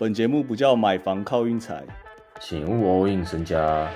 [0.00, 1.82] 本节目不叫买房靠运财，
[2.38, 3.90] 请勿 all in 身家。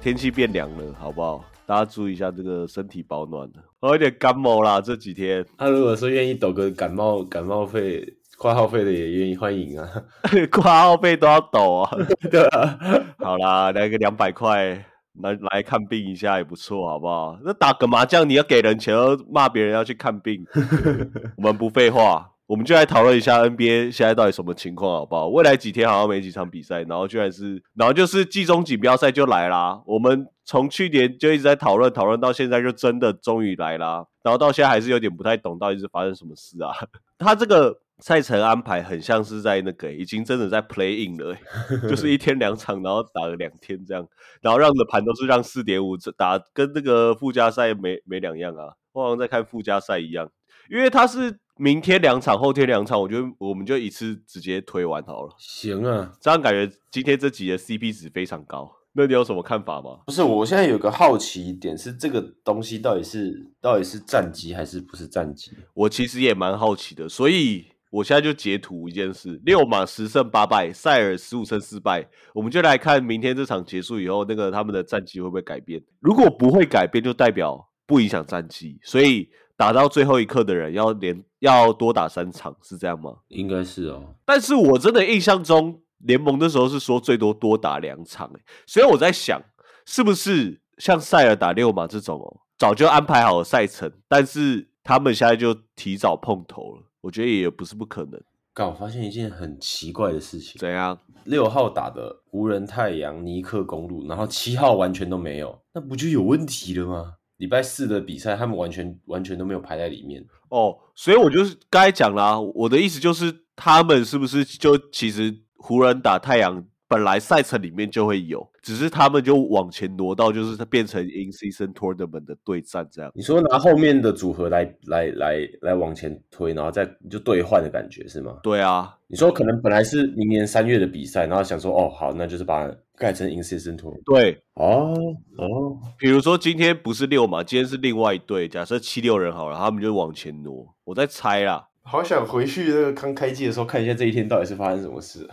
[0.00, 1.44] 天气变凉了，好不好？
[1.66, 3.58] 大家注意一下这个身体保暖的。
[3.80, 5.44] 我有点感冒啦，这几天。
[5.58, 8.02] 他如果说愿意抖个感冒感冒费、
[8.38, 9.86] 挂号费的，也愿意欢迎啊。
[10.50, 11.90] 挂号费都要抖啊。
[12.30, 12.78] 对啊，
[13.18, 14.82] 好啦，来个两百块，
[15.22, 17.38] 来来看病一下也不错，好不好？
[17.44, 20.44] 那打个麻将，你要给人钱，要骂别人要去看病，
[21.36, 22.30] 我们不废话。
[22.46, 25.28] 我们就来讨论一下 NBA 现在到底什么情况，好不好？
[25.28, 29.80] 未来几天好像没几场比赛，然后居然是，然后就是季中锦标赛就来啦。
[29.86, 34.04] 我们从去年就一直在讨论，讨论到现在就真的终于来啦。
[34.22, 36.70] 然后到现在还是有点不太懂，到底是发生什么事啊？
[37.18, 41.36] 他这个赛程安排很像是在那个已经真的在 play in 了，
[41.88, 44.06] 就是一天两场，然后打了两天这样，
[44.40, 50.30] 然后让的盘都是让四点五打，跟那个附加赛没没两样啊，我好像在看附加赛一样，
[50.70, 51.38] 因为他是。
[51.56, 55.32] 明天两场，后天两场，我觉得我们就一次直接推完好了。
[55.38, 58.68] 行啊，这样感觉今天这集的 CP 值非常高。
[58.94, 60.00] 那你有什么看法吗？
[60.04, 65.52] 不是，我现在有个好奇点是，这个东西到底是到底是战机还是不是战机？
[65.74, 72.04] 我其实也蛮好奇的，所以我现在就截图一件事：六马十胜八败，塞尔十五胜四败。
[72.34, 75.80] 我们就来看明天这场结束以后，那个他们的战绩会不会改变？
[76.00, 78.78] 如果不会改变，就代表不影响战绩。
[78.82, 79.28] 所以。
[79.56, 83.12] 打到最后一刻的人要连要多打三场是这样吗？
[83.28, 84.02] 应该是哦。
[84.24, 89.40] 但是我真的印象中联盟的时候是说最多多打两场哎，所以我在想
[89.86, 96.82] 是不是像塞尔打六马这种哦，早就安排好了赛程，但是他们现在就提早碰头了。
[97.04, 98.18] 我觉得也不是不可能。
[98.54, 100.98] 刚我发现一件很奇怪的事情，怎样？
[101.24, 107.14] 六号打的湖人太阳尼克公路，然后七号完全都没有，那不就有问题了吗？
[107.36, 123.10] 礼拜四的比赛，他们完全完全都没有排在里面哦，所以我就是刚才讲啦，我的意思就是他们是不是就其实湖人打太阳本来赛程里面就会有，只是他们就往前挪到就是它变成 in season tournament 的对战这样。
[123.14, 128.38] 你说拿后面的组合来来来来往前推，然后再就兑换的感觉是吗？
[128.42, 132.70] 对啊，你说可能本来是明年三月的比赛，然后想说哦好，那就是把。
[132.96, 134.94] 改成 in season tour，对，哦
[135.36, 140.64] 哦，比如说今天不是六嘛，今天是另外一队，假设七六人好了，他们就往前挪。
[140.84, 145.28] 我在猜啦，好想回去那个刚开机的时候看一下这一天到底是发生什么事。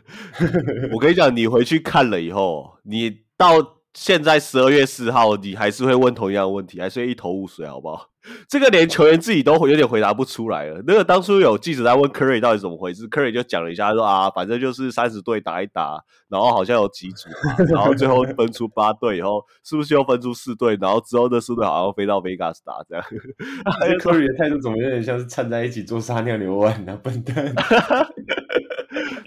[0.92, 3.81] 我跟你讲，你回去看了以后，你到。
[3.94, 8.08] 现在十二月四号，你还是会问同样的问题，还是一头雾水，好不好？
[8.48, 10.80] 这个连球员自己都有点回答不出来了。
[10.86, 17.28] 那个当初有记者在问 Curry 到底怎么回事，Curry 就讲了一下，说啊，反正就是三十队打一打，然后好像有几组，
[17.74, 20.78] 然后最后分出八队以后，是不是又分出四队？
[20.80, 23.04] 然后之后那四队好像飞到 Vegas 打这样。
[23.98, 26.96] Curry 的态度怎么有点像是掺在一起做撒尿牛丸呢？
[27.02, 27.52] 笨蛋。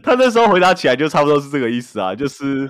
[0.06, 2.70] 他那时候回答起来就差不多是这个意思啊， 就是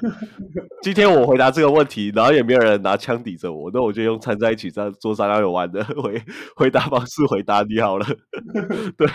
[0.81, 6.22] 今天我回答这个问题，然后也没有人拿枪抵着我，那我就用掺在一起这样做三两有玩的回
[6.56, 8.06] 回答方式回答你好了。
[8.97, 9.07] 对，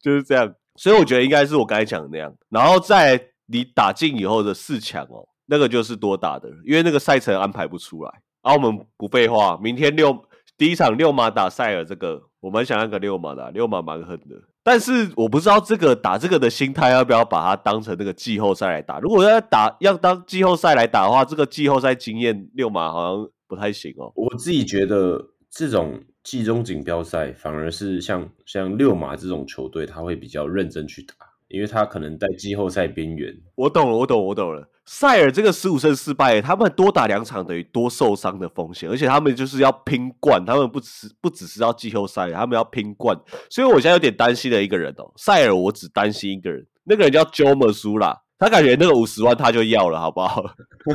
[0.00, 0.52] 就是这样。
[0.74, 2.34] 所以我觉得应该是我刚才讲的那样。
[2.50, 8.10] 然后在你打进以后的四强哦，那个就是多打的，因为那个赛程安排不出来。
[8.42, 10.24] 然后我们不废话，明天六
[10.58, 14.36] 第一场六马打塞尔，这个我们想那个六马的，六马蛮狠的。
[14.66, 18.98] 但是我不知道这个打这个的心态要不要把它当成那个季后赛来打。
[18.98, 24.12] 如果要打要当季后赛来打的话，这个季后赛经验六马好像不太行哦。
[24.16, 31.14] 我自己觉得这种季中锦标赛反而是像像六马这种球队，他会比较认真去打。
[31.46, 34.68] 因为他可能在季后赛边缘，我懂了，我懂，我懂了。
[34.88, 43.18] 塞尔这个十五胜四败，他们多打两场等于多受伤的风险，而且他们就是要拼冠，他们不只不只是要季后赛，他们要拼冠。
[43.50, 50.44] 所以我现在有点担心的一个人哦，塞尔，我只担心一个人，那个人叫 Joe m a 啦，他感觉那个五十万他就要了，好不好？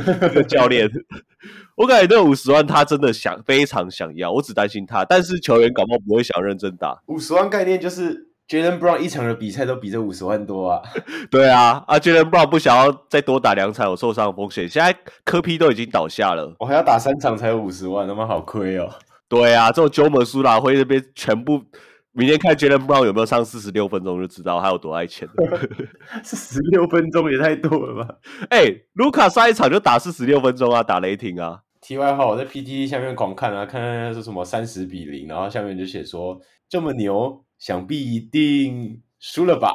[0.48, 0.90] 教练，
[1.76, 7.02] 我感觉那五十万他真的想非常想要，我只担心他，但是球员搞不好不会想认真打。
[7.08, 8.31] 五十万概念就是。
[8.52, 10.82] Jalen Brown 一场的比赛都比这五十万多啊！
[11.32, 14.68] 对啊，啊，Jalen Brown 不想要再多打两场有受伤的风险。
[14.68, 14.94] 现在
[15.24, 18.90] 科批都已经倒下了，我还要打三场才有五十万，他妈好亏哦！
[19.26, 21.62] 对啊，这种九门苏拉会那边全部
[22.12, 25.58] 明天看 Jalen Brown 有没有上四十六分钟就知道他有多爱钱了。
[26.22, 28.16] 四十六分钟也太多了吧？
[28.50, 31.60] 哎，卢卡上一场就打四十六分钟啊，打雷霆啊。
[31.80, 36.38] 题外话，我在 PTT 下面狂看啊，看看是什么三十比零，然后下面就写说
[36.68, 37.42] 这么牛。
[37.62, 39.70] 想必一定输了吧？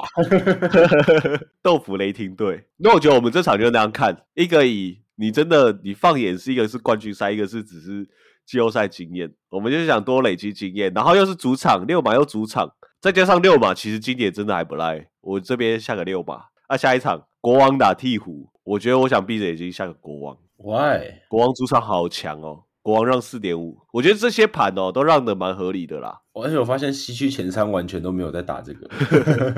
[1.63, 2.65] 豆腐雷霆队。
[2.75, 8.05] 那我觉得我们这场就那样看，一个以你真的你放眼是一个是冠军赛，一个是只是
[8.45, 12.69] 季后赛经验，我们就是想多累积经验，然后又是主场六马又主场，
[12.99, 15.07] 再加上六马，其实今年真的还不赖。
[15.21, 21.21] 我这边下个六马，啊，下一场国王打鹈鹕，我觉得我想闭着眼睛下个国王，Why？
[21.29, 28.87] 国王主场好强哦，国王让四点五，我觉得这些盘哦都让的蛮合理的啦，而且我发现西区前三完全都没有在打这个。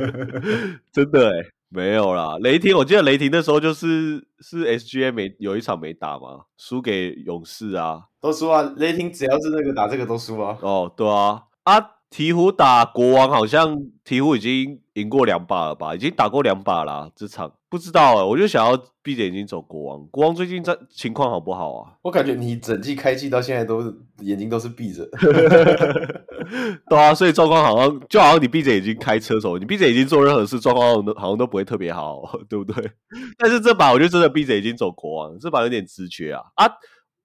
[0.91, 8.63] 真的哎，没有啦，雷霆，我记得雷霆那时候就是是 SGA 没有一场没打嘛，输给勇士啊，都输啊！
[8.77, 10.57] 雷霆只要是那个打这个都输啊。
[10.63, 11.79] 哦，对啊，啊，
[12.11, 15.93] 鹈鹕打国王好像鹈鹕已经赢过两把了吧？
[15.93, 20.07] 已经打过两把啦，这场不知道哎，我就想要闭着眼睛走国王。
[20.07, 21.93] 国王最近在情况好不好啊？
[22.01, 25.07] 我感觉你整季开季到现在都是眼睛都是闭着。
[26.89, 32.91] 对啊，所以状况好像就好像你闭着眼睛开车走，你闭着眼睛做任何事，状况都好像都不会特别好， 对不对？
[33.37, 36.67] 但是这把我就真的闭着眼睛走国王，这把有点直觉啊啊！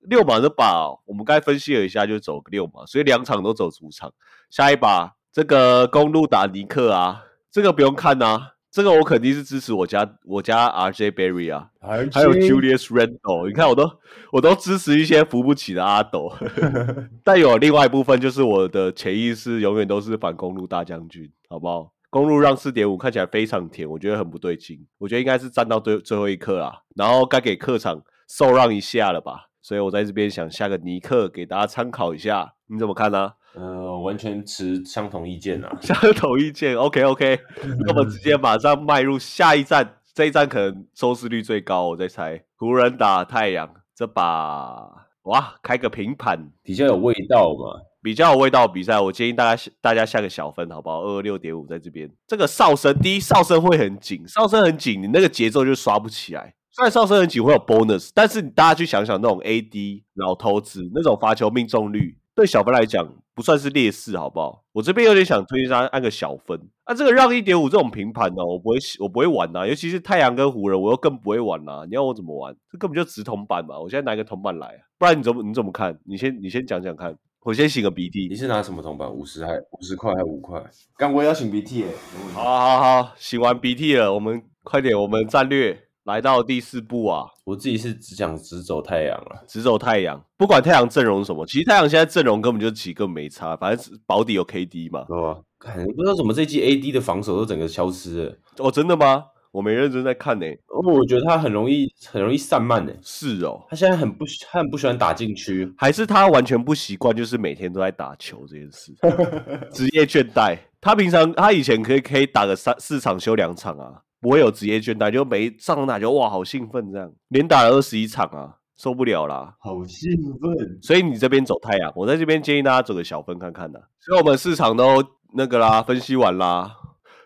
[0.04, 4.12] 六马这把我们刚才分析了一下，就走个六马，所以两场都走主场。
[4.50, 13.90] 下一把这个公路打尼克啊，这个不用看啊，这个我肯定是支持我家我家 RJ Berry 啊，还有 Julius Randle，你看我都
[14.32, 16.32] 我都支持一些扶不起的阿斗，
[17.24, 21.92] 但有另外一部分就是我的潜意识永远都是反公路大将军，好不好？
[22.10, 35.74] 公路让四点五看起来非常甜，我觉得很不对劲，我觉得应该是站到最最后一刻啦，然后该给客场受让一下了吧，所以我在这边想下个尼克给大家参考一下，你怎么看呢、呃，完全持相同意见啊。
[35.80, 37.40] 相同意见，OK OK，
[37.86, 47.80] 那么直接马上迈入下一站，这一站可能收视率最高，我在猜湖人打太阳这把，哇，开个平盘，比较有味道嘛。
[48.02, 51.00] 比较有味道的比赛，我建议大家大家下个小分，好不好？
[51.00, 52.06] 二二六点五在这边。
[52.26, 56.52] 这个哨声，第一哨声会很紧，哨声很紧，你那个节奏就刷不起来。
[56.74, 64.64] 虽然上升很紧会有 bonus，但是你大家去想想那种 AD 老头子那种罚球命中率，对小分来讲不算是劣势，好不好？
[64.72, 66.60] 我这边有点想推荐大家按个小分。
[66.82, 72.52] 啊，这个让一点五这种平盘呢、我不会我不会玩呐、尤其是太阳跟湖人，我又更不会玩呐、你要我怎么玩？
[72.68, 73.78] 这根本就直铜板嘛！
[73.78, 75.96] 我现在拿一个铜板来啊，不然你怎么你怎么看？
[76.04, 77.16] 你先你先讲讲看。
[77.44, 78.34] 我先擤个鼻涕你。
[78.34, 79.08] 是拿什么铜板？
[79.08, 80.60] 五十还五十块还五块？
[80.96, 81.86] 刚我也要擤鼻涕耶。
[82.32, 89.44] 好好好，擤完鼻涕了，我们快点，我们战略来到第四步啊，我自己是只想只走太阳了。
[89.48, 90.22] 直走太阳。
[90.36, 95.04] 不管太阳阵容什么，其实太阳现在阵容根本就几个没差，反正保底有 KD 嘛。
[95.08, 95.40] 对吧？
[95.58, 98.36] 看不知道怎么这季 AD 的防守都整个消失了。
[98.58, 99.24] 哦，真的吗？
[99.50, 102.92] 我没认真在看呢、哦，我觉得他很容易很容易散漫呢。
[103.00, 105.72] 是哦，他现在很不喜他很不喜欢打禁区。
[105.78, 108.92] 还是他完全不习惯，就是每天都在打球这件事，
[109.72, 110.58] 职业倦怠。
[110.80, 119.54] 他平常他以前可以可以打个三四场休两场啊，不会有职业倦怠，就每上场打球哇好兴奋这样，连打了二十一场啊，受不了啦。
[119.60, 120.10] 好兴
[120.40, 120.78] 奋！
[120.80, 123.78] 所以你这边走太阳，我在这边建议大家走个小分看看的。
[124.00, 125.04] 所以我们市场都
[125.34, 126.74] 那个啦，分析完啦，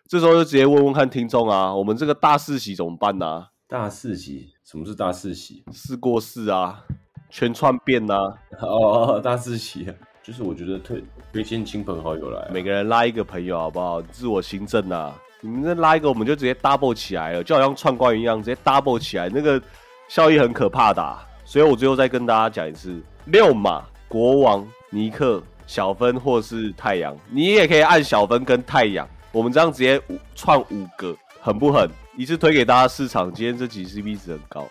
[0.08, 5.62] 这时候就直接问问看听众啊，我们这个大四喜怎么办呢、大四喜，什么是大四喜？
[5.72, 6.82] 四过四啊，
[7.30, 8.14] 全串变呐、
[8.60, 11.00] 哦，哦大四喜啊，就是我觉得推
[11.32, 14.02] 推荐亲朋好友来啊、每个人拉一个朋友好不好？
[14.02, 19.61] 自我行政啊，你们再拉一个，我们就直接 double 起来了，就好像串关一样，直接 double 起来，那个
[20.08, 31.89] 效益很可怕的、所以我最后再跟大家讲一次：六马、国王、尼克、小分或是太阳，你也可以按小分跟太阳，我们这样直接五串五个，狠不狠？
[32.17, 34.67] 一次推给大家市场，今天这集 CP 值很高。